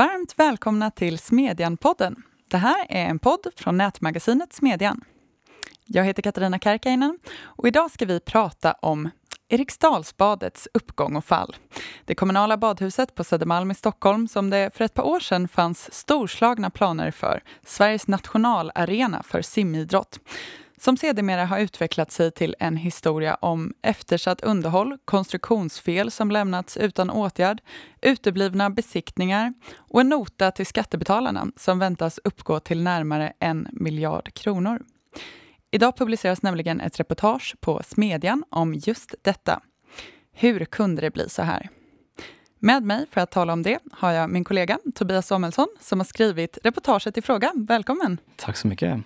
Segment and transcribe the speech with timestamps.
[0.00, 2.22] Varmt välkomna till Smedjan-podden.
[2.50, 5.04] Det här är en podd från nätmagasinet Smedjan.
[5.84, 9.10] Jag heter Katarina Karkainen och idag ska vi prata om
[9.48, 11.56] Eriksdalsbadets uppgång och fall.
[12.04, 15.94] Det kommunala badhuset på Södermalm i Stockholm som det för ett par år sedan fanns
[15.94, 20.20] storslagna planer för, Sveriges nationalarena för simidrott
[20.80, 27.10] som sedermera har utvecklat sig till en historia om eftersatt underhåll, konstruktionsfel som lämnats utan
[27.10, 27.62] åtgärd,
[28.02, 34.82] uteblivna besiktningar och en nota till skattebetalarna som väntas uppgå till närmare en miljard kronor.
[35.70, 39.60] Idag publiceras nämligen ett reportage på Smedjan om just detta.
[40.32, 41.68] Hur kunde det bli så här?
[42.58, 46.04] Med mig för att tala om det har jag min kollega Tobias Samuelsson som har
[46.04, 47.52] skrivit reportaget i fråga.
[47.54, 48.18] Välkommen!
[48.36, 49.00] Tack så mycket.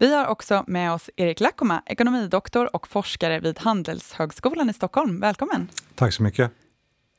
[0.00, 5.20] Vi har också med oss Erik Lackoma, ekonomidoktor och forskare vid Handelshögskolan i Stockholm.
[5.20, 5.68] Välkommen!
[5.94, 6.52] Tack så mycket.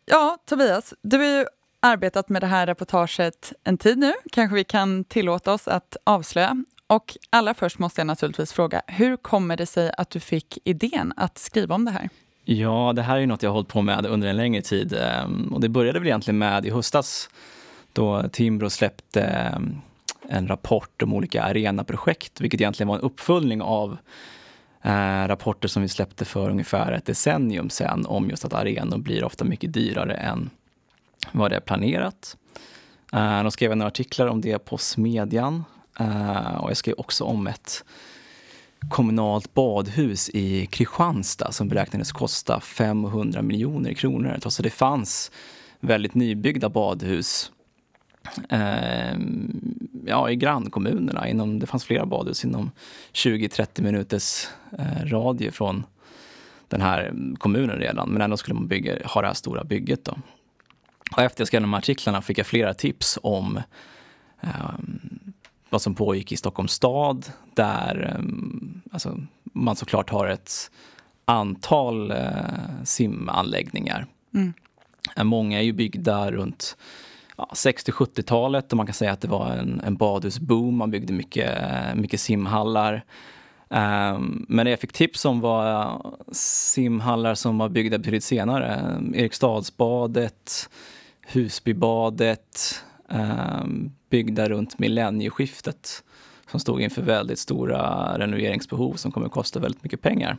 [0.05, 1.45] Ja, Tobias, du har ju
[1.79, 6.63] arbetat med det här reportaget en tid nu, kanske vi kan tillåta oss att avslöja.
[6.87, 11.13] Och allra först måste jag naturligtvis fråga, hur kommer det sig att du fick idén
[11.17, 12.09] att skriva om det här?
[12.43, 14.93] Ja, det här är ju något jag har hållit på med under en längre tid.
[14.93, 17.29] Ehm, och det började väl egentligen med i höstas
[17.93, 19.81] då Timbro släppte ehm,
[20.29, 23.97] en rapport om olika arenaprojekt, vilket egentligen var en uppföljning av
[24.81, 29.23] eh, rapporter som vi släppte för ungefär ett decennium sedan om just att arenor blir
[29.23, 30.49] ofta mycket dyrare än
[31.31, 32.37] vad det är planerat.
[33.13, 35.63] Eh, de skrev några artiklar om det på Smedjan
[35.99, 37.83] eh, och jag skrev också om ett
[38.89, 45.31] kommunalt badhus i Kristianstad som beräknades kosta 500 miljoner kronor trots att det fanns
[45.79, 47.51] väldigt nybyggda badhus
[48.49, 49.17] eh,
[50.05, 51.27] ja, i grannkommunerna.
[51.27, 52.71] Inom, det fanns flera badhus inom
[53.13, 55.83] 20-30 minuters eh, radie från
[56.67, 58.09] den här kommunen redan.
[58.09, 60.05] Men ändå skulle man bygga, ha det här stora bygget.
[60.05, 60.17] Då.
[61.15, 63.61] Och efter jag skrev de här artiklarna fick jag flera tips om
[64.41, 64.73] eh,
[65.69, 68.25] vad som pågick i Stockholms stad där eh,
[68.91, 70.71] alltså, man såklart har ett
[71.25, 74.05] antal eh, simanläggningar.
[74.33, 74.53] Mm.
[75.23, 76.77] Många är ju byggda runt
[77.39, 80.77] ja, 60-70-talet och man kan säga att det var en, en badhusboom.
[80.77, 81.57] Man byggde mycket,
[81.95, 83.05] mycket simhallar.
[83.69, 86.01] Um, men det jag fick tips om var
[86.31, 88.75] simhallar som var byggda betydligt senare.
[88.75, 90.69] Ehm, Eriksdalsbadet,
[91.27, 96.03] Husbybadet, um, byggda runt millennieskiftet
[96.51, 100.37] som stod inför väldigt stora renoveringsbehov som kommer att kosta väldigt mycket pengar.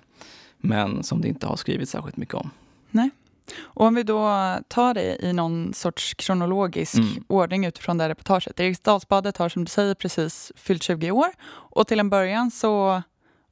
[0.59, 2.51] Men som det inte har skrivits särskilt mycket om.
[2.91, 3.11] Nej.
[3.59, 4.31] Och om vi då
[4.69, 7.25] tar det i någon sorts kronologisk mm.
[7.29, 8.61] ordning utifrån det här reportaget.
[8.61, 13.03] Eriksdalsbadet har som du säger precis fyllt 20 år och till en början så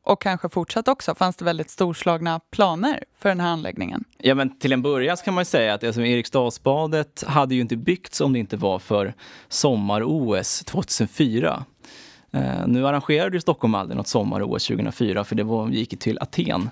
[0.08, 4.04] och kanske fortsatt också, fanns det väldigt storslagna planer för den här anläggningen?
[4.18, 8.20] Ja, men till en början kan man säga att alltså, Eriksdalsbadet hade ju inte byggts
[8.20, 9.14] om det inte var för
[9.48, 11.64] sommar-OS 2004.
[12.34, 16.70] Uh, nu arrangerade ju Stockholm aldrig något sommar-OS 2004 för det var, gick till Aten.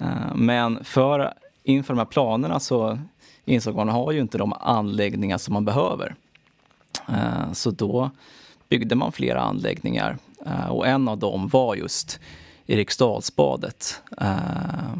[0.00, 2.98] Uh, men för inför de här planerna så
[3.44, 6.14] insåg man att man har ju inte de anläggningar som man behöver.
[7.08, 8.10] Eh, så då
[8.68, 12.20] byggde man flera anläggningar eh, och en av dem var just
[12.66, 14.96] Eriksdalsbadet eh,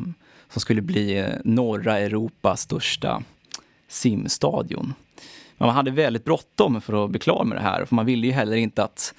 [0.49, 3.23] som skulle bli norra Europas största
[3.89, 4.95] simstadion.
[5.57, 8.27] Men man hade väldigt bråttom för att bli klar med det här för man ville
[8.27, 9.15] ju heller inte att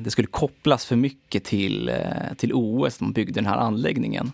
[0.00, 1.92] det skulle kopplas för mycket till,
[2.36, 4.32] till OS när man byggde den här anläggningen.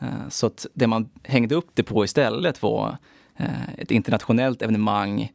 [0.00, 2.96] Eh, så att det man hängde upp det på istället var
[3.36, 5.32] eh, ett internationellt evenemang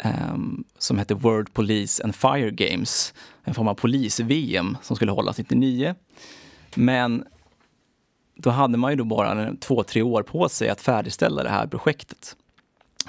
[0.00, 3.14] ehm, som hette World Police and Fire Games.
[3.44, 5.94] En form av polis-VM som skulle hållas 99.
[6.74, 7.24] Men
[8.34, 11.66] då hade man ju då bara två, tre år på sig att färdigställa det här
[11.66, 12.36] projektet.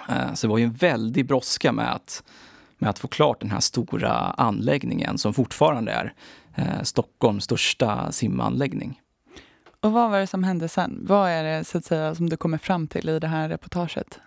[0.10, 2.24] Eh, så det var ju en väldig brådska med att,
[2.78, 6.14] med att få klart den här stora anläggningen som fortfarande är
[6.84, 9.00] Stockholms största simanläggning.
[9.81, 11.06] Och vad var det som hände sen?
[11.08, 14.20] Vad är det så att säga som du kommer fram till i det här reportaget?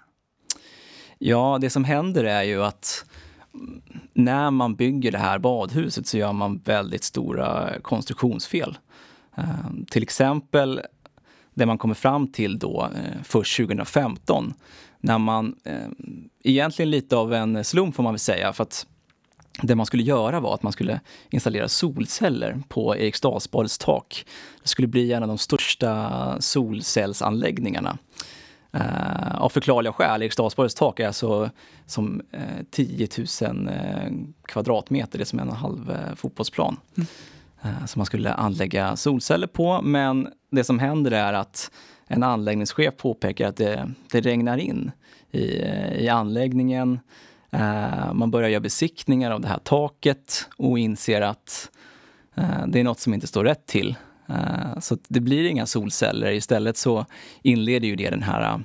[1.19, 3.04] Ja, det som händer är ju att
[4.12, 8.78] när man bygger det här badhuset så gör man väldigt stora konstruktionsfel.
[9.38, 10.81] Uh, till exempel
[11.55, 14.55] det man kommer fram till då uh, först 2015
[15.00, 15.88] när man, uh,
[16.44, 18.87] egentligen lite av en slump får man väl säga, för att
[19.60, 21.00] det man skulle göra var att man skulle
[21.31, 24.26] installera solceller på Eriksdalsbadets tak.
[24.62, 27.99] Det skulle bli en av de största solcellsanläggningarna.
[28.76, 31.50] Uh, av förklarliga skäl, Eriksdalsbadets tak är alltså
[31.87, 33.08] som uh, 10
[33.43, 33.75] 000 uh,
[34.43, 36.76] kvadratmeter, det är som en och en halv uh, fotbollsplan.
[36.96, 37.06] Mm.
[37.64, 41.70] Uh, som man skulle anlägga solceller på, men det som händer är att
[42.06, 44.90] en anläggningschef påpekar att det, det regnar in
[45.31, 45.44] i,
[45.98, 51.70] i anläggningen Eh, Eh, man börjar göra besiktningar av det här taket och inser att
[52.34, 53.96] eh, det är något som inte står rätt till.
[54.28, 56.32] Eh, så det blir inga solceller.
[56.32, 57.06] Istället så
[57.43, 58.62] inleder ju det den här,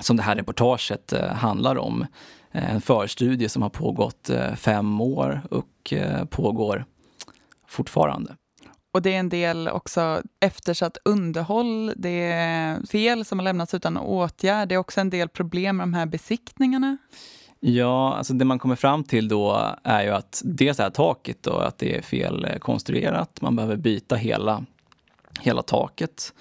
[0.00, 2.06] som det här reportaget handlar om.
[2.50, 5.94] En förstudie som har pågått fem år och
[6.30, 6.84] pågår
[7.68, 8.36] fortfarande.
[8.92, 13.96] Och det är en del också eftersatt underhåll, det är fel som har lämnats utan
[13.96, 14.68] åtgärd.
[14.68, 16.96] Det är också en del problem med de här besiktningarna.
[17.60, 21.42] Ja, alltså det man kommer fram till då är ju att dels det här taket
[21.42, 23.40] då, att det är fel eh, konstruerat.
[23.40, 24.64] Man behöver byta hela,
[25.40, 26.32] hela taket.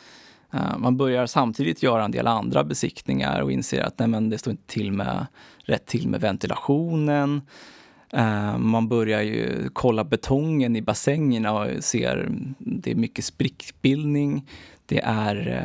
[0.53, 4.37] Eh, man börjar samtidigt göra en del andra besiktningar och inser att nej, men det
[4.37, 5.25] står inte till med,
[5.57, 7.41] rätt till med ventilationen.
[8.13, 14.49] Eh, man börjar ju kolla betongen i bassängerna och ser det är mycket sprickbildning.
[14.85, 15.63] Det är,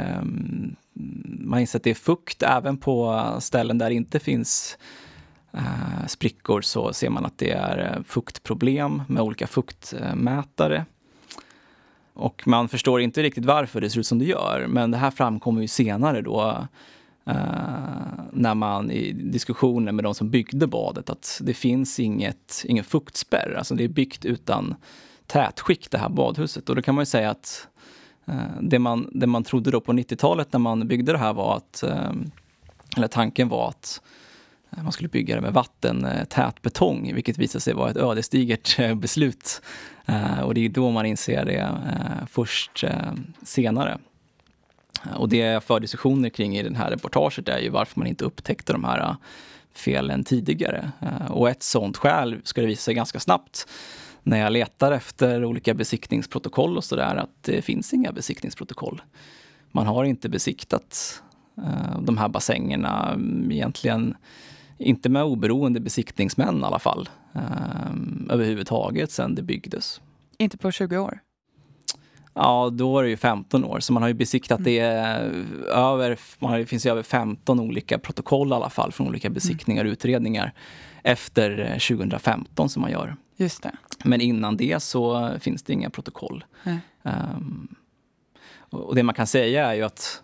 [1.41, 4.79] man inser att det är fukt även på ställen där det inte finns
[5.53, 10.85] eh, sprickor så ser man att det är eh, fuktproblem med olika fuktmätare.
[12.15, 15.11] Och man förstår inte riktigt varför det ser ut som det gör, men det här
[15.11, 16.67] framkommer ju senare då
[17.25, 17.35] eh,
[18.33, 23.55] när man i diskussioner med de som byggde badet att det finns inget, ingen fuktspärr.
[23.59, 24.75] Alltså det är byggt utan
[25.27, 26.69] tätskikt det här badhuset.
[26.69, 27.69] Och då kan man ju säga att
[28.27, 31.57] eh, det, man, det man trodde då på 90-talet när man byggde det här var
[31.57, 32.13] att, eh,
[32.97, 34.03] eller tanken var att
[34.77, 38.79] Eh, man skulle bygga det med vattentät eh, betong, vilket visade sig vara ett ödesdigert
[38.79, 39.63] eh, beslut.
[40.45, 41.79] Och det är då man inser det
[42.31, 42.85] först
[43.43, 43.99] senare.
[45.17, 48.25] Och det jag för diskussioner kring i det här reportaget är ju varför man inte
[48.25, 49.17] upptäckte de här
[49.75, 50.93] felen tidigare.
[51.29, 53.69] Och ett sånt skäl ska det visa sig ganska snabbt
[54.23, 59.03] när jag letar efter olika besiktningsprotokoll och sådär att det finns inga besiktningsprotokoll.
[59.73, 61.23] Man har inte besiktat
[62.01, 64.15] de här bassängerna mm, egentligen
[64.81, 67.09] inte med oberoende besiktningsmän i alla fall
[68.31, 70.01] överhuvudtaget sedan det byggdes.
[70.39, 71.21] Inte på 20 år?
[72.35, 73.81] Ja, då är det ju 15 år.
[73.81, 74.73] Så man har ju besiktat mm.
[74.73, 74.81] det
[75.71, 79.31] över, man har, det finns ju över 15 olika protokoll i alla fall från olika
[79.31, 80.53] besiktningar och utredningar
[81.03, 83.17] efter 2015 som man gör.
[83.37, 83.73] Just det.
[84.05, 86.45] Men innan det så finns det inga protokoll.
[87.03, 87.75] Um,
[88.71, 90.23] och det man kan säga är ju att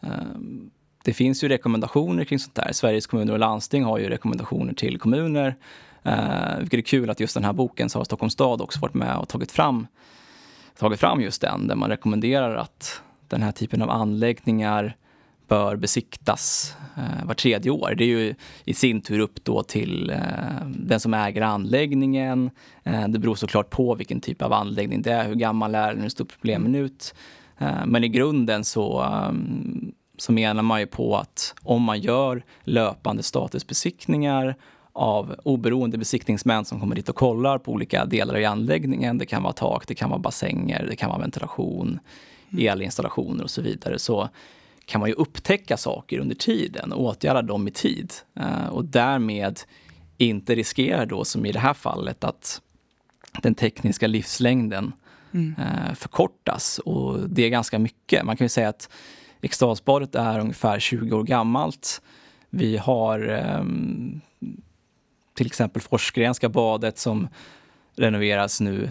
[0.00, 0.70] um,
[1.08, 2.72] det finns ju rekommendationer kring sånt där.
[2.72, 5.56] Sveriges kommuner och landsting har ju rekommendationer till kommuner.
[6.02, 8.94] Eh, vilket är kul att just den här boken så har Stockholms stad också varit
[8.94, 9.86] med och tagit fram
[10.78, 14.96] tagit fram just den, där man rekommenderar att den här typen av anläggningar
[15.48, 17.94] bör besiktas eh, var tredje år.
[17.98, 18.34] Det är ju
[18.64, 22.50] i sin tur upp då till eh, den som äger anläggningen.
[22.82, 26.02] Eh, det beror såklart på vilken typ av anläggning det är, hur gammal är den,
[26.02, 27.14] hur stort problemen ut.
[27.58, 32.42] Eh, men i grunden så, um, så menar man ju på att om man gör
[32.64, 34.56] löpande statusbesiktningar
[34.92, 39.18] av oberoende besiktningsmän som kommer dit och kollar på olika delar i anläggningen.
[39.18, 42.00] Det kan vara tak, det kan vara bassänger, det kan vara ventilation,
[42.52, 42.68] mm.
[42.68, 43.98] elinstallationer och så vidare.
[43.98, 44.28] Så
[44.84, 48.12] kan man ju upptäcka saker under tiden och åtgärda dem i tid.
[48.40, 49.60] Uh, och därmed
[50.16, 52.60] inte riskera då, som i det här fallet, att
[53.42, 54.92] den tekniska livslängden
[55.32, 55.54] mm.
[55.58, 56.78] uh, förkortas.
[56.78, 58.24] Och det är ganska mycket.
[58.24, 58.90] Man kan ju säga att
[59.40, 62.02] Extasbadet är ungefär 20 år gammalt.
[62.50, 63.64] Vi har eh,
[65.34, 67.28] till exempel Forsgrenska badet som
[67.96, 68.90] renoveras nu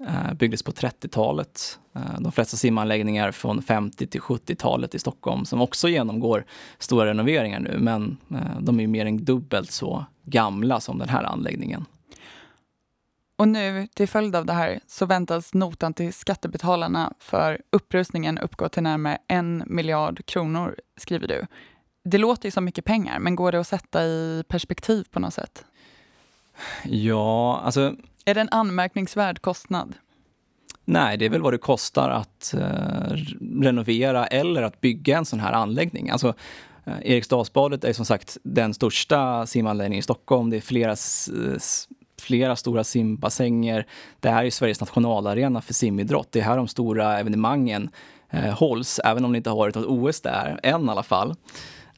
[0.00, 1.78] eh, byggdes på 30-talet.
[1.94, 6.44] Eh, de flesta simanläggningar från 50 till 70-talet i Stockholm som också genomgår
[6.78, 11.24] stora renoveringar nu men eh, de är mer än dubbelt så gamla som den här
[11.24, 11.84] anläggningen.
[13.36, 18.68] Och nu, till följd av det här, så väntas notan till skattebetalarna för upprustningen uppgå
[18.68, 21.46] till närmare en miljard kronor, skriver du.
[22.04, 25.34] Det låter ju som mycket pengar, men går det att sätta i perspektiv på något
[25.34, 25.64] sätt?
[26.84, 27.96] Ja, alltså...
[28.24, 29.94] Är det en anmärkningsvärd kostnad?
[30.84, 33.16] Nej, det är väl vad det kostar att eh,
[33.60, 36.10] renovera eller att bygga en sån här anläggning.
[36.10, 36.34] Alltså,
[36.84, 40.50] eh, Eriksdalsbadet är som sagt den största simanläggningen i Stockholm.
[40.50, 40.96] Det är flera,
[42.22, 43.86] flera stora simbassänger.
[44.20, 46.32] Det här är Sveriges nationalarena för simidrott.
[46.32, 47.90] Det är här de stora evenemangen
[48.30, 51.34] eh, hålls, även om det inte har varit något OS där än i alla fall.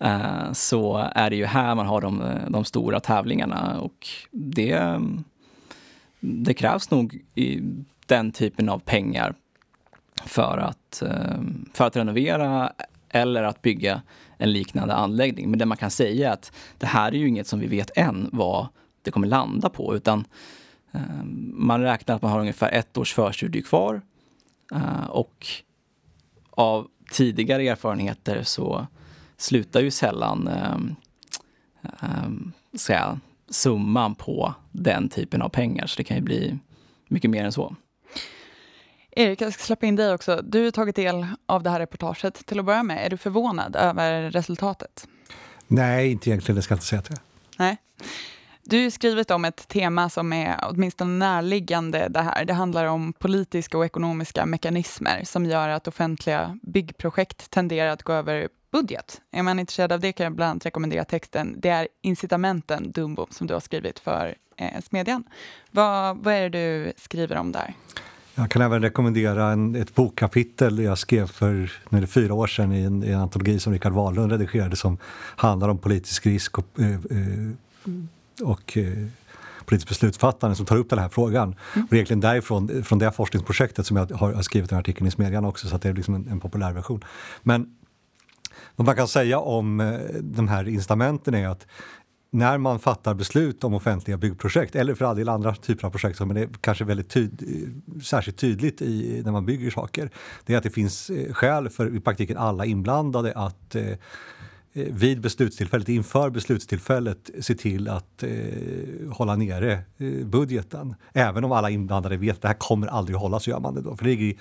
[0.00, 5.00] Eh, så är det ju här man har de, eh, de stora tävlingarna och det,
[6.21, 7.61] det krävs nog i
[8.07, 9.35] den typen av pengar
[10.25, 11.40] för att, eh,
[11.73, 12.73] för att renovera
[13.09, 14.02] eller att bygga
[14.38, 15.50] en liknande anläggning.
[15.50, 17.90] Men det man kan säga är att det här är ju inget som vi vet
[17.97, 18.66] än vad
[19.04, 20.26] det kommer landa på utan
[20.92, 24.02] eh, man räknar att man har ungefär ett års förstudie kvar
[25.08, 25.46] och
[26.50, 28.87] av tidigare erfarenheter så
[29.37, 30.76] slutar ju sällan eh,
[32.02, 32.30] eh,
[32.78, 35.87] säga, summan på den typen av pengar.
[35.87, 36.58] Så det kan ju bli
[37.08, 37.76] mycket mer än så.
[39.11, 40.40] Erik, jag ska släppa in dig också.
[40.42, 42.46] Du har tagit del av det här reportaget.
[42.46, 45.08] Till att börja med, är du förvånad över resultatet?
[45.66, 46.56] Nej, inte egentligen.
[46.56, 47.16] Det ska jag inte säga till.
[47.58, 47.76] Nej.
[48.66, 52.44] Du har skrivit om ett tema som är åtminstone närliggande det här.
[52.44, 58.12] Det handlar om politiska och ekonomiska mekanismer som gör att offentliga byggprojekt tenderar att gå
[58.12, 59.21] över budget.
[59.33, 63.26] Är man intresserad av det kan jag bland annat rekommendera texten Det är incitamenten, Dumbo,
[63.30, 65.25] som du har skrivit för eh, Smedjan.
[65.71, 67.75] Vad, vad är det du skriver om där?
[68.35, 72.73] Jag kan även rekommendera en, ett bokkapitel jag skrev för nu det fyra år sedan
[72.73, 74.99] i en, i en antologi som Rikard Wahlund redigerade som
[75.37, 77.54] handlar om politisk risk och, eh, eh
[78.43, 79.07] och eh,
[79.64, 81.43] politiskt beslutsfattande som tar upp den här frågan.
[81.43, 81.85] Mm.
[81.85, 85.45] Och det egentligen därifrån, från det forskningsprojektet som jag har, skrivit den artikeln i Smedjan
[85.45, 87.05] också, så det är liksom en, en populär version.
[87.43, 87.76] Men
[88.76, 91.67] vad man kan säga om eh, de här incitamenten är att
[92.31, 96.19] när man fattar beslut om offentliga byggprojekt eller för all del andra typer av projekt
[96.19, 97.43] som är kanske väldigt tyd,
[98.03, 100.11] särskilt tydligt i, när man bygger saker,
[100.45, 103.99] det är att det finns eh, skäl för i praktiken alla inblandade att eh, Eh,
[104.76, 108.31] Eh, vid beslutstillfället, inför beslutstillfället, se till att eh,
[109.11, 110.95] hålla nere eh, budgeten.
[111.12, 113.75] Även om alla inblandade vet att det här kommer aldrig att hålla så gör man
[113.75, 113.97] det då.
[113.97, 114.38] För det ligger i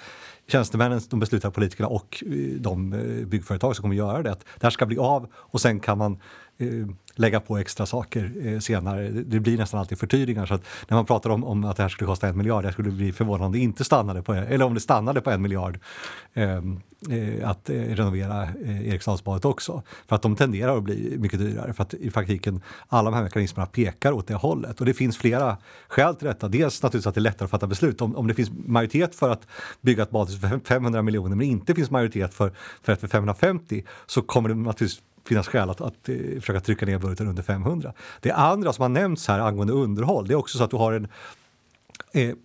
[0.48, 4.32] tjänstemännen, de beslutande politikerna och eh, de eh, byggföretag som kommer göra det.
[4.32, 6.20] Att det här ska bli av och sen kan man eh,
[6.58, 9.10] Eh, lägga på extra saker eh, senare.
[9.10, 10.46] Det blir nästan alltid förtydningar.
[10.46, 12.74] Så att när man pratar om, om att det här skulle kosta en miljard, jag
[12.74, 15.80] skulle bli förvånad om det inte stannade på, eller om det stannade på en miljard
[16.34, 19.84] ehm, eh, att eh, renovera eh, Eriksdalsbadet också.
[20.08, 23.24] För att de tenderar att bli mycket dyrare för att i praktiken alla de här
[23.24, 24.80] mekanismerna pekar åt det hållet.
[24.80, 25.58] Och det finns flera
[25.88, 26.48] skäl till detta.
[26.48, 28.02] Dels naturligtvis att det är lättare att fatta beslut.
[28.02, 29.48] Om, om det finns majoritet för att
[29.82, 33.84] bygga ett badhus för 500 miljoner men inte finns majoritet för, för ett för 550
[34.06, 37.94] så kommer det naturligtvis finnas skäl att, att eh, försöka trycka ner budgeten under 500.
[38.22, 40.94] Det andra som har nämnts här angående underhåll, det är också så att du har
[40.94, 41.08] en
[42.14, 42.36] eh,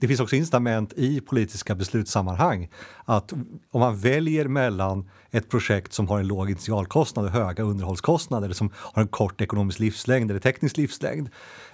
[0.00, 2.68] det finns också incitament i politiska beslutssammanhang
[3.04, 3.32] att
[3.70, 8.54] om man väljer mellan ett projekt som har en låg initialkostnad och höga underhållskostnader eller
[8.54, 11.28] som har en kort ekonomisk livslängd eller teknisk livslängd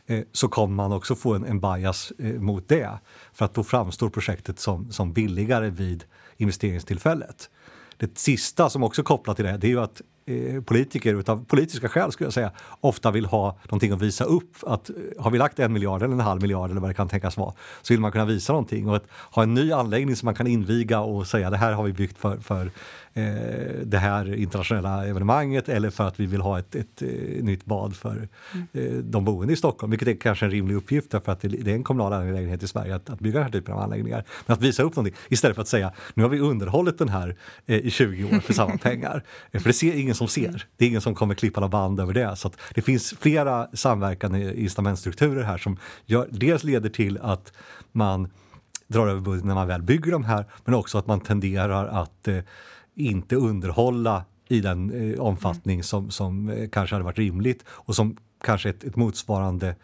[0.06, 2.98] eh, så kommer man också få en, en bias eh, mot det.
[3.32, 6.04] För att då framstår projektet som, som billigare vid
[6.36, 7.50] investeringstillfället.
[7.96, 10.02] Det sista som också är kopplat till det, det är ju att
[10.64, 12.50] politiker utav politiska skäl skulle jag säga
[12.80, 14.56] ofta vill ha någonting att visa upp.
[14.62, 17.08] Att, eh, har vi lagt en miljard eller en halv miljard eller vad det kan
[17.08, 20.26] tänkas vara så vill man kunna visa någonting och att ha en ny anläggning som
[20.26, 22.70] man kan inviga och säga det här har vi byggt för, för
[23.14, 23.24] eh,
[23.84, 27.64] det här internationella evenemanget eller för att vi vill ha ett, ett, ett eh, nytt
[27.64, 28.66] bad för mm.
[28.72, 29.90] eh, de boende i Stockholm.
[29.90, 32.68] Vilket är kanske en rimlig uppgift för att det, det är en kommunal angelägenhet i
[32.68, 34.24] Sverige att, att, bygga den här typen av anläggningar.
[34.46, 37.36] Men att visa upp någonting istället för att säga nu har vi underhållit den här
[37.66, 39.22] eh, i 20 år för samma pengar.
[39.52, 40.66] Eh, för det ser ingen som ser.
[40.76, 42.36] Det är ingen som kommer klippa några band över det.
[42.36, 47.52] Så det finns flera samverkande incitamentstrukturer här som gör, dels leder till att
[47.92, 48.28] man
[48.86, 52.28] drar över budgeten när man väl bygger de här men också att man tenderar att
[52.28, 52.38] eh,
[52.94, 55.82] inte underhålla i den eh, omfattning mm.
[55.82, 59.76] som, som eh, kanske hade varit rimligt och som kanske ett, ett motsvarande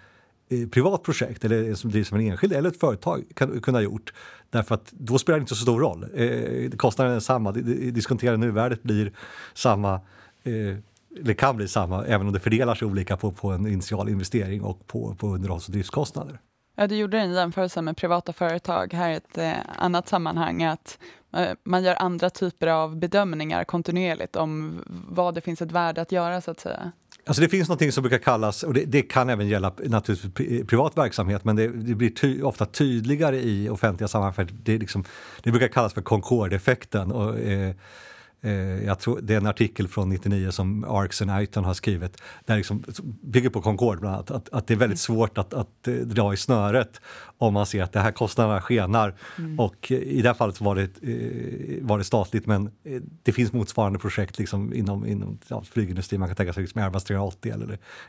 [0.50, 3.82] eh, privat projekt eller som drivs som en enskild eller ett företag kan kunna ha
[3.82, 4.12] gjort.
[4.50, 6.06] Därför att då spelar det inte så stor roll.
[6.14, 9.12] Eh, kostnaden är samma, diskonterade nuvärdet blir
[9.54, 10.00] samma
[10.42, 10.76] eh,
[11.24, 14.62] det kan bli samma även om det fördelar sig olika på, på en initial investering
[14.62, 16.40] och på, på underhålls och driftskostnader.
[16.76, 20.98] Ja, du gjorde en jämförelse med privata företag här i ett eh, annat sammanhang, att
[21.36, 26.12] eh, man gör andra typer av bedömningar kontinuerligt om vad det finns ett värde att
[26.12, 26.92] göra så att säga.
[27.26, 30.98] Alltså det finns något som brukar kallas, och det, det, kan även gälla naturligtvis privat
[30.98, 34.48] verksamhet, men det, det blir ty, ofta tydligare i offentliga sammanhang.
[34.62, 35.04] Det, liksom,
[35.42, 37.12] det brukar kallas för Concorde-effekten.
[37.12, 37.74] Och, eh,
[38.86, 42.56] jag tror, det är en artikel från 99 som Arks and Iton har skrivit, där
[42.56, 42.84] liksom,
[43.22, 46.32] bygger på Concorde bland annat, att, att det är väldigt svårt att, att uh, dra
[46.32, 47.00] i snöret
[47.38, 49.14] om man ser att det här kostnaderna skenar.
[49.38, 49.60] Mm.
[49.60, 50.88] Och uh, i det här fallet var det,
[51.82, 52.70] var det statligt men
[53.22, 56.20] det finns motsvarande projekt liksom inom, inom ja, flygindustrin.
[56.20, 57.52] Man kan tänka sig liksom Airbus 380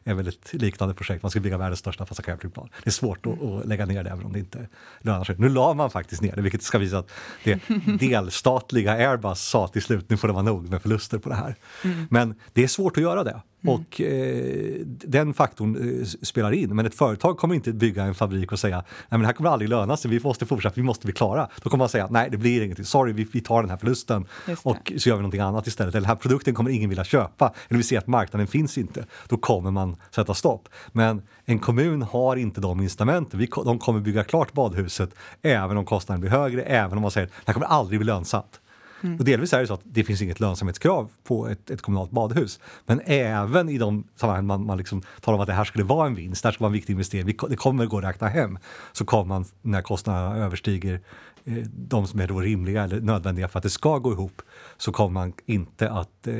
[0.03, 1.23] eller ett liknande projekt.
[1.23, 2.69] Man ska bygga världens största passagerarflygplan.
[2.83, 3.39] Det är svårt mm.
[3.41, 4.67] att, att, lägga ner det även om det inte
[4.99, 5.35] lönar sig.
[5.39, 7.11] Nu la man faktiskt ner det vilket ska visa att
[7.43, 7.59] det
[7.99, 11.55] delstatliga Airbus sa till slut får det vara nog med förluster på det här.
[11.83, 12.07] Mm.
[12.09, 13.41] Men det är svårt att göra det.
[13.63, 13.75] Mm.
[13.75, 16.75] Och eh, den faktorn eh, spelar in.
[16.75, 19.49] Men ett företag kommer inte bygga en fabrik och säga nej men det här kommer
[19.49, 21.49] aldrig löna sig, vi måste fortsätta, vi måste bli klara.
[21.63, 24.25] Då kommer man säga nej det blir ingenting, sorry vi, vi tar den här förlusten
[24.63, 25.95] och så gör vi någonting annat istället.
[25.95, 27.53] Eller den här produkten kommer ingen vilja köpa.
[27.69, 29.05] Eller vi ser att marknaden finns inte.
[29.27, 30.69] Då kommer man sätta stopp.
[30.91, 33.39] Men en kommun har inte de incitamenten.
[33.39, 35.09] Vi, de kommer bygga klart badhuset
[35.41, 38.59] även om kostnaden blir högre, även om man säger det här kommer aldrig bli lönsamt.
[39.03, 39.17] Mm.
[39.17, 42.59] Och delvis är det så att det finns inget lönsamhetskrav på ett, ett kommunalt badhus.
[42.85, 46.07] Men även i de sammanhang man, man liksom talar om att det här skulle vara
[46.07, 48.59] en vinst, det här skulle vara en viktig investering, det kommer gå att räkna hem,
[48.91, 50.99] så kommer man när kostnaderna överstiger
[51.45, 54.41] eh, de som är då rimliga eller nödvändiga för att det ska gå ihop
[54.77, 56.33] så kommer man inte att eh,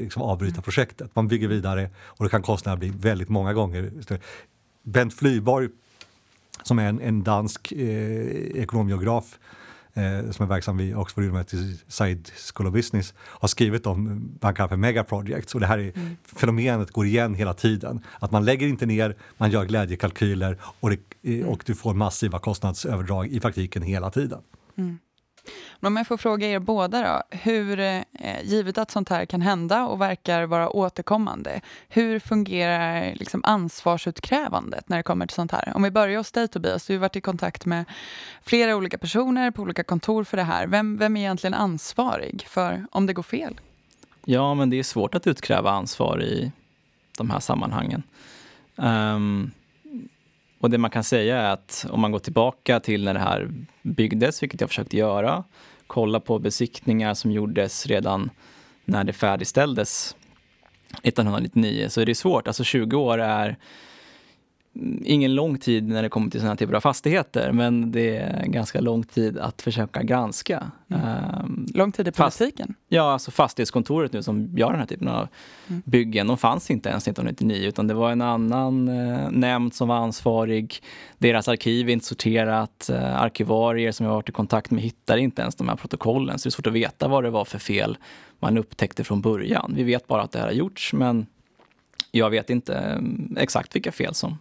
[0.00, 0.62] liksom avbryta mm.
[0.62, 1.10] projektet.
[1.14, 3.92] Man bygger vidare och då kan kostnaderna bli väldigt många gånger
[4.82, 5.68] Bent Flyborg
[6.62, 9.38] som är en, en dansk eh, ekonomgeograf
[9.96, 14.06] eh, som är verksam vid Oxford University Side School of Business har skrivit om
[14.40, 15.54] vad han kallar för megaprojects.
[15.54, 16.16] Och det här är, mm.
[16.24, 18.04] fenomenet går igen hela tiden.
[18.18, 21.48] Att man lägger inte ner, man gör glädjekalkyler och, det, mm.
[21.48, 24.40] och du får massiva kostnadsöverdrag i praktiken hela tiden.
[24.78, 24.98] Mm.
[25.80, 28.02] Men om jag får fråga er båda då, hur, eh,
[28.42, 34.96] givet att sånt här kan hända och verkar vara återkommande, hur fungerar liksom ansvarsutkrävandet när
[34.96, 35.72] det kommer till sånt här?
[35.74, 37.84] Om vi börjar hos dig Tobias, du har varit i kontakt med
[38.42, 40.66] flera olika personer på olika kontor för det här.
[40.66, 43.60] Vem, vem är egentligen ansvarig för om det går fel?
[44.24, 46.52] Ja, men det är svårt att utkräva ansvar i
[47.18, 48.02] de här sammanhangen.
[48.76, 49.50] Um,
[50.58, 53.50] och det man kan säga är att om man går tillbaka till när det här
[53.82, 55.44] byggdes, vilket jag försökte göra,
[55.86, 58.30] kolla på besiktningar som gjordes redan
[58.84, 60.16] när det färdigställdes
[61.02, 62.46] 1999, så är det svårt.
[62.46, 63.56] Alltså 20 år är
[65.04, 68.80] ingen lång tid när det kommer till sådana typer av fastigheter, men det är ganska
[68.80, 70.70] lång tid att försöka granska.
[70.88, 71.02] Mm.
[71.44, 72.66] Um, lång tid i politiken?
[72.66, 75.28] Fast, ja, alltså fastighetskontoret nu som gör den här typen av
[75.68, 75.82] mm.
[75.84, 79.96] byggen, de fanns inte ens 1999 utan det var en annan uh, nämnd som var
[79.96, 80.82] ansvarig.
[81.18, 82.90] Deras arkiv är inte sorterat.
[82.92, 86.46] Uh, arkivarier som jag varit i kontakt med hittar inte ens de här protokollen, så
[86.46, 87.98] det är svårt att veta vad det var för fel
[88.38, 89.72] man upptäckte från början.
[89.76, 91.26] Vi vet bara att det här har gjorts, men
[92.10, 94.38] jag vet inte um, exakt vilka fel som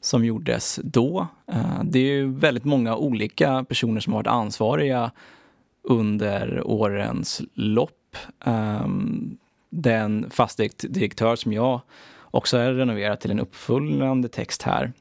[0.00, 1.26] som gjordes då.
[1.52, 5.10] Eh, det är ju väldigt många olika personer som har varit ansvariga
[5.82, 8.16] under årens lopp.
[8.44, 9.36] Ehm,
[9.70, 11.80] den fastighetsdirektör som jag
[12.30, 14.92] också har renoverat till en uppföljande text här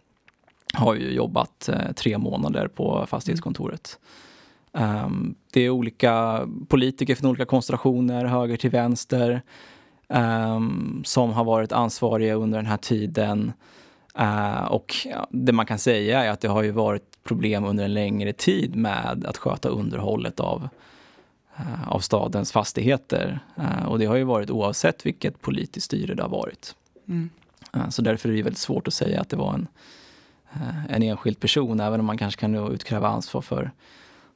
[0.73, 3.99] har ju jobbat eh, tre månader på fastighetskontoret.
[4.71, 9.41] Um, det är olika politiker från olika konstellationer, höger till vänster,
[10.07, 13.53] um, som har varit ansvariga under den här tiden.
[14.19, 17.85] Uh, och ja, det man kan säga är att det har ju varit problem under
[17.85, 20.69] en längre tid med att sköta underhållet av,
[21.59, 23.39] uh, av stadens fastigheter.
[23.59, 26.75] Uh, och det har ju varit oavsett vilket politiskt styre det har varit.
[27.07, 27.29] Mm.
[27.89, 29.67] så därför är det väldigt svårt att säga att det var en,
[30.89, 33.71] en enskild person, även om man kanske kan utkräva ansvar för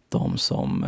[0.10, 0.86] de som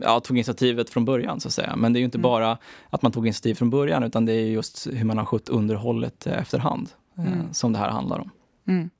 [0.00, 1.76] ja, tog initiativet från början så att säga.
[1.76, 2.22] Men det är ju inte mm.
[2.22, 2.58] bara
[2.90, 6.26] att man tog initiativ från början utan det är just hur man har skött underhållet
[6.26, 7.54] eh, efterhand eh, mm.
[7.54, 8.30] som det här handlar om.
[8.68, 8.90] Mm.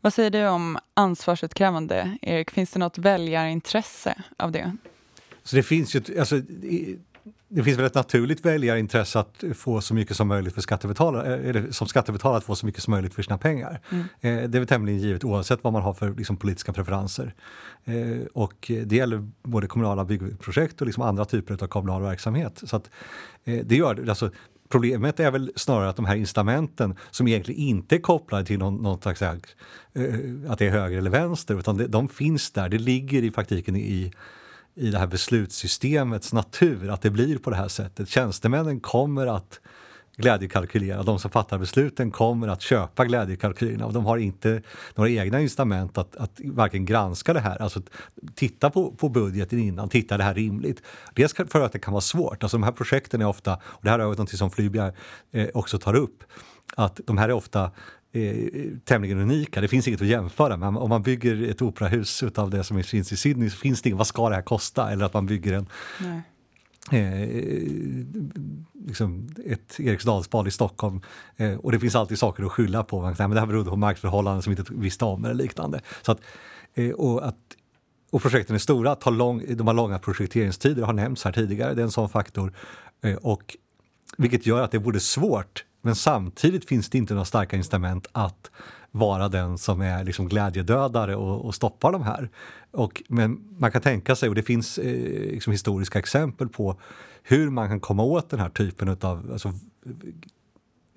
[0.00, 2.50] Vad säger du om ansvarsutkrävande, Erik?
[2.50, 4.76] Finns det något väljarintresse av det?
[5.42, 6.40] Så det finns ju, alltså,
[7.48, 11.48] det finns väl ett naturligt väljarintresse att få så mycket som möjligt för skattebetalare, eh,
[11.48, 13.80] eller som skattebetalare att få så mycket som möjligt för sina pengar.
[13.90, 14.04] Mm.
[14.20, 17.34] Eh, det är väl tämligen givet oavsett vad man har för liksom, politiska preferenser.
[17.84, 22.62] Eh, och det gäller både kommunala byggprojekt och liksom andra typer av kommunal verksamhet.
[22.64, 22.90] Så att,
[23.44, 24.30] det gör, alltså,
[24.68, 28.76] Problemet är väl snarare att de här incitamenten som egentligen inte är kopplade till någon,
[28.76, 33.24] någon slags, att det är höger eller vänster, utan det, de finns där, det ligger
[33.24, 34.12] i praktiken i
[34.74, 38.08] i det här beslutssystemets natur att det blir på det här sättet.
[38.08, 39.60] Tjänstemännen kommer att
[40.16, 41.02] glädjekalkylera.
[41.02, 44.62] De som fattar besluten kommer att köpa glädjekalkylerna och de har inte
[44.94, 47.82] några egna incitament att, att varken granska det här, alltså
[48.34, 50.82] titta på, på budgeten innan, titta är det här rimligt?
[51.14, 53.90] Dels för att det kan vara svårt, alltså de här projekten är ofta, och det
[53.90, 54.92] här är något som Flybjerg
[55.30, 56.24] eh, också tar upp,
[56.76, 57.70] att de här är ofta
[58.12, 58.46] eh,
[58.84, 59.60] tämligen unika.
[59.60, 60.68] Det finns inget att jämföra med.
[60.68, 63.98] Om man bygger ett operahus av det som finns i Sydney så finns det inget,
[63.98, 64.90] vad ska det här kosta?
[64.90, 65.66] Eller att man bygger en
[66.90, 67.28] eh,
[68.86, 71.00] liksom ett Eriksdalsbad i Stockholm
[71.36, 73.00] eh, och det finns alltid saker att skylla på.
[73.00, 75.80] Man kan, men det här berodde på markförhållanden som vi inte visste om eller liknande.
[76.02, 76.20] Så att,
[76.74, 77.36] eh, och, att,
[78.10, 81.82] och projekten är stora, tar lång, de har långa projekteringstider, har nämnts här tidigare, det
[81.82, 82.52] är en sån faktor.
[83.02, 83.56] Eh, och,
[84.16, 88.50] vilket gör att det både svårt men samtidigt finns det inte några starka incitament att
[88.90, 92.30] vara den som är liksom glädjedödare och, och stoppar de här.
[92.70, 96.76] Och, men man kan tänka sig, och det finns eh, liksom historiska exempel på
[97.22, 99.52] hur man kan komma åt den här typen av alltså,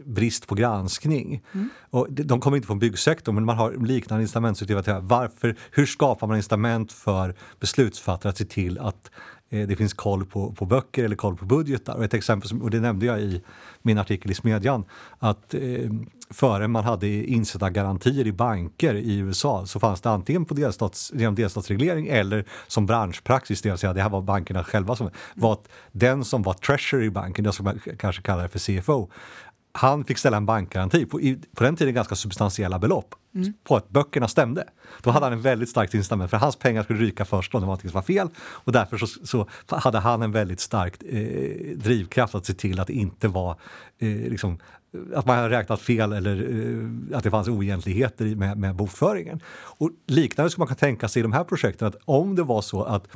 [0.06, 1.44] brist på granskning.
[1.52, 1.70] Mm.
[1.90, 5.00] Och de kommer inte från byggsektorn, men man har liknande incitamentsutgivare.
[5.00, 9.12] Varför, hur skapar man incitament för beslutsfattare att se till att
[9.56, 11.96] Eh, det finns koll på, på böcker eller koll på budgetar.
[11.96, 13.42] Och ett exempel, som, och det nämnde jag i
[13.82, 14.86] min artikel i Smedjan,
[15.20, 15.92] att eh,
[16.30, 21.36] före man hade insättargarantier i banker i USA så fanns det antingen på delstats, genom
[21.36, 25.68] delstatsreglering eller som branschpraxis, det vill säga det här var bankerna själva som var att
[25.92, 29.10] den som var treasury i banken, det som man kanske kallar det för CFO,
[29.78, 31.20] han fick ställa en bankgaranti på,
[31.56, 33.54] på den tiden ganska substantiella belopp mm.
[33.64, 34.64] på att böckerna stämde.
[35.02, 37.68] Då hade han en väldigt starkt incitament för hans pengar skulle ryka först om det
[37.68, 41.78] var något som var fel och därför så, så hade han en väldigt stark eh,
[41.78, 43.52] drivkraft att se till att det inte var
[44.00, 44.60] eh, liksom,
[45.16, 49.42] att man hade räknat fel eller uh, att det fanns oegentligheter med, med bokföringen.
[49.56, 52.62] Och liknande skulle man kunna tänka sig i de här projekten att om det var
[52.62, 53.08] så att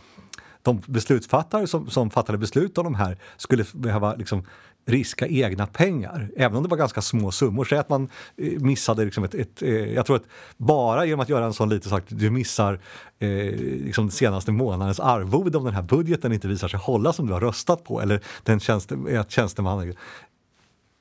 [0.61, 4.43] de beslutsfattare som, som fattade beslut om de här skulle behöva liksom
[4.85, 7.65] riska egna pengar, även om det var ganska små summor.
[7.65, 10.25] Säg att man eh, missade liksom ett, ett eh, jag tror att
[10.57, 12.79] bara genom att göra en sån liten sak, du missar
[13.19, 17.33] eh, liksom senaste månadens arvode om den här budgeten inte visar sig hålla som du
[17.33, 19.37] har röstat på eller den tjänste, att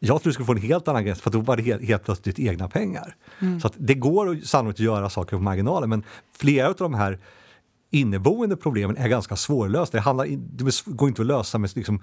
[0.00, 2.04] jag tror du skulle få en helt annan gräns för då var det helt, helt
[2.04, 3.14] plötsligt egna pengar.
[3.40, 3.60] Mm.
[3.60, 6.02] Så det går att sannolikt att göra saker på marginalen men
[6.38, 7.18] flera av de här
[7.90, 9.96] inneboende problemen är ganska svårlösta.
[9.96, 12.02] Det, handlar, det går inte att lösa med liksom,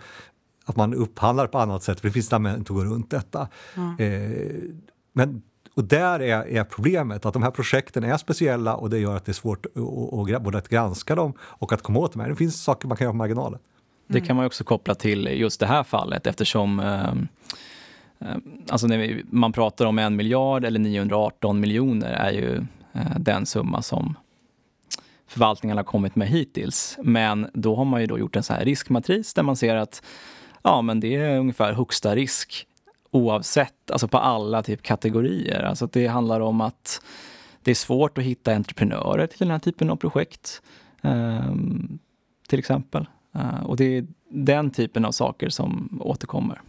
[0.66, 3.48] att man upphandlar på annat sätt, för det finns incitament att gå runt detta.
[3.76, 3.96] Mm.
[4.00, 4.62] Eh,
[5.14, 5.42] men,
[5.74, 9.26] och där är, är, problemet, att de här projekten är speciella och det gör att
[9.26, 12.30] det är svårt att, både att granska dem och att komma åt dem.
[12.30, 13.60] Det finns saker man kan göra på marginalen.
[14.08, 17.10] Det kan man också koppla till just det här fallet eftersom eh,
[18.30, 18.38] eh,
[18.70, 22.56] Alltså när vi, man pratar om en miljard eller 918 miljoner är ju
[22.94, 24.16] eh, den summa som
[25.28, 26.98] förvaltningarna har kommit med hittills.
[27.02, 30.04] Men då har man ju då gjort en så här riskmatris där man ser att
[30.64, 32.68] ja, men det är ungefär högsta risk
[33.12, 35.64] oavsett, alltså på alla typ kategorier.
[35.64, 37.02] Alltså det handlar om att
[37.64, 40.62] det är svårt att hitta entreprenörer till den här typen av projekt.
[41.02, 42.00] Um,
[42.48, 43.08] till exempel.
[43.36, 46.62] Uh, och det är den typen av saker som återkommer.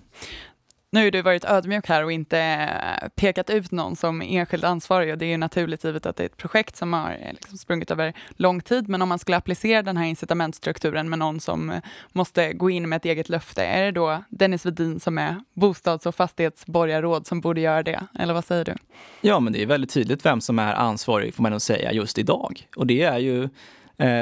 [0.91, 5.13] Nu har du varit ödmjuk här och inte eh, pekat ut någon som enskild ansvarig
[5.13, 7.91] och det är naturligt givet att det är ett projekt som har eh, liksom sprungit
[7.91, 8.89] över lång tid.
[8.89, 11.81] Men om man skulle applicera den här incitamentstrukturen med någon som eh,
[12.13, 16.07] måste gå in med ett eget löfte, är det då Dennis Vedin som är bostads
[16.07, 18.07] och fastighetsborgarråd som borde göra det?
[18.19, 18.75] Eller vad säger du?
[19.21, 22.19] Ja, men det är väldigt tydligt vem som är ansvarig, får man nog säga, just
[22.19, 22.69] idag.
[22.77, 23.49] Och det är ju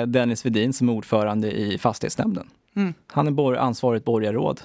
[0.06, 2.46] Dennis Vedin som är ordförande i fastighetsnämnden.
[2.76, 2.94] Mm.
[3.06, 4.60] Han är ansvarigt borgarråd.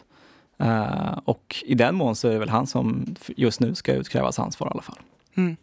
[0.63, 4.39] Uh, och i den mån så är det väl han som just nu ska utkrävas
[4.39, 4.99] ansvar i alla fall.
[5.35, 5.57] Mm.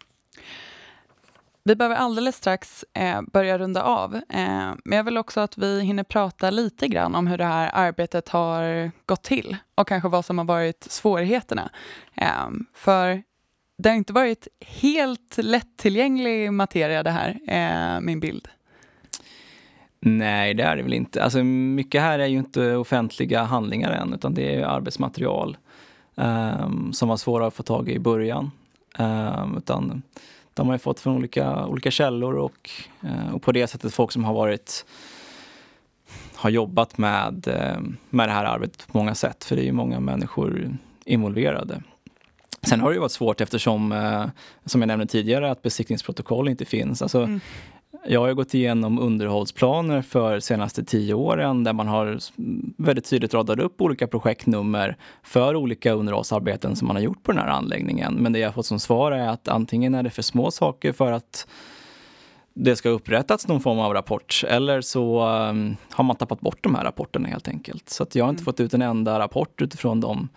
[1.67, 5.81] Vi behöver alldeles strax eh, börja runda av, eh, men jag vill också att vi
[5.81, 10.25] hinner prata lite grann om hur det här arbetet har gått till och kanske vad
[10.25, 11.69] som har varit svårigheterna.
[12.15, 13.23] Eh, för
[13.77, 18.47] det har inte varit helt lättillgänglig materia det här, eh, min bild.
[19.99, 21.23] Nej, det är det väl inte.
[21.23, 25.57] Alltså, mycket här är ju inte offentliga handlingar än, utan det är arbetsmaterial
[26.15, 28.51] um, som var svåra att få tag i i början.
[28.99, 30.01] Um, utan
[30.53, 32.69] de har ju fått från olika, olika källor och,
[33.03, 34.85] uh, och på det sättet folk som har varit
[36.35, 39.71] har jobbat med, uh, med det här arbetet på många sätt, för det är ju
[39.71, 41.83] många människor involverade.
[42.61, 44.25] Sen har det ju varit svårt eftersom, uh,
[44.65, 47.01] som jag nämnde tidigare, att besiktningsprotokoll inte finns.
[47.01, 47.39] Alltså, mm.
[48.05, 52.17] Jag har gått igenom underhållsplaner för senaste tio åren där man har
[52.77, 57.41] väldigt tydligt radat upp olika projektnummer för olika underhållsarbeten som man har gjort på den
[57.41, 58.13] här anläggningen.
[58.13, 61.11] Men det jag fått som svar är att antingen är det för små saker för
[61.11, 61.47] att
[62.53, 66.75] det ska upprättats någon form av rapport eller så um, har man tappat bort de
[66.75, 67.89] här rapporterna helt enkelt.
[67.89, 68.45] Så jag har inte mm.
[68.45, 70.29] fått ut en enda rapport utifrån de,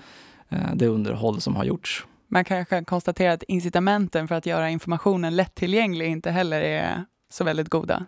[0.52, 2.06] uh, det underhåll som har gjorts.
[2.28, 7.68] Man kanske konstatera att incitamenten för att göra informationen lättillgänglig inte heller är så väldigt
[7.68, 8.06] goda.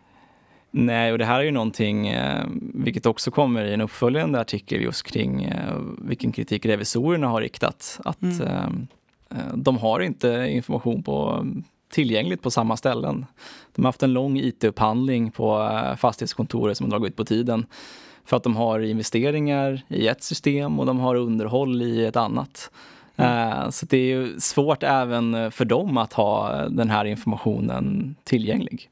[0.75, 4.83] Nej, och det här är ju någonting, eh, vilket också kommer i en uppföljande artikel
[4.83, 8.01] just kring eh, vilken kritik revisorerna har riktat.
[8.05, 8.87] Att mm.
[9.31, 11.47] eh, de har inte information på,
[11.91, 13.27] tillgängligt på samma ställen.
[13.75, 17.67] De har haft en lång IT-upphandling på fastighetskontoret som har dragit ut på tiden.
[18.25, 22.71] För att de har investeringar i ett system och de har underhåll i ett annat.
[23.17, 23.73] Mm.
[23.73, 28.91] Så det är ju svårt även för dem att ha den här informationen tillgänglig.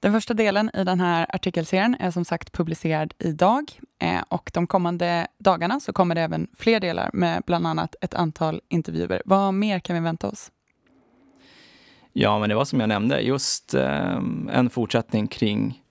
[0.00, 3.64] Den första delen i den här artikelserien är som sagt publicerad idag
[3.98, 8.14] eh, och de kommande dagarna så kommer det även fler delar med bland annat ett
[8.14, 9.22] antal intervjuer.
[9.24, 10.50] Vad mer kan vi vänta oss?
[12.12, 14.16] Ja, men det var som jag nämnde, just eh,
[14.50, 15.82] en fortsättning kring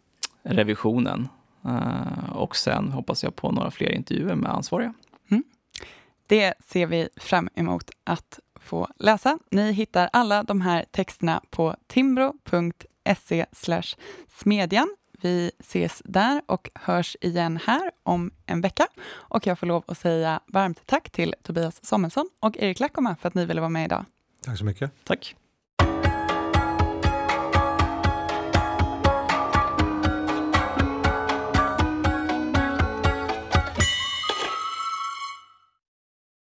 [0.43, 1.27] revisionen.
[1.65, 4.93] Eh, och sen hoppas jag på några fler intervjuer med ansvariga.
[5.31, 5.43] Mm.
[6.27, 9.39] Det ser vi fram emot att få läsa.
[9.51, 12.87] Ni hittar alla de här texterna på timbro.se
[14.41, 14.95] smedjan.
[15.21, 18.87] vi ses där och hörs igen här om en vecka.
[19.07, 23.27] Och jag får lov att säga varmt tack till Tobias Samuelsson och Erik Lackoma för
[23.27, 24.05] att ni ville vara med idag.
[24.45, 24.91] Tack så mycket.
[25.03, 25.35] Tack.